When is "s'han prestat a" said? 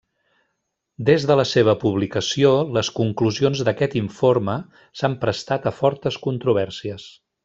5.03-5.79